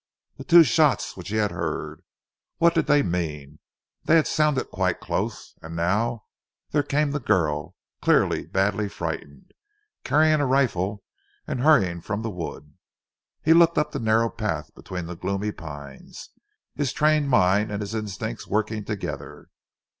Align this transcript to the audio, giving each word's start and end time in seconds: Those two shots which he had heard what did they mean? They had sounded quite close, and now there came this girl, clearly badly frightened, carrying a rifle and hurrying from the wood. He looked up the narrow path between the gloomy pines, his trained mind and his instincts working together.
Those 0.37 0.47
two 0.47 0.63
shots 0.63 1.15
which 1.15 1.29
he 1.29 1.35
had 1.35 1.51
heard 1.51 2.01
what 2.57 2.73
did 2.73 2.87
they 2.87 3.03
mean? 3.03 3.59
They 4.05 4.15
had 4.15 4.25
sounded 4.25 4.71
quite 4.71 4.99
close, 4.99 5.53
and 5.61 5.75
now 5.75 6.23
there 6.71 6.81
came 6.81 7.11
this 7.11 7.21
girl, 7.21 7.75
clearly 8.01 8.47
badly 8.47 8.89
frightened, 8.89 9.51
carrying 10.03 10.39
a 10.41 10.47
rifle 10.47 11.03
and 11.45 11.61
hurrying 11.61 12.01
from 12.01 12.23
the 12.23 12.31
wood. 12.31 12.73
He 13.43 13.53
looked 13.53 13.77
up 13.77 13.91
the 13.91 13.99
narrow 13.99 14.31
path 14.31 14.73
between 14.73 15.05
the 15.05 15.15
gloomy 15.15 15.51
pines, 15.51 16.29
his 16.73 16.91
trained 16.93 17.29
mind 17.29 17.71
and 17.71 17.79
his 17.79 17.93
instincts 17.93 18.47
working 18.47 18.83
together. 18.83 19.49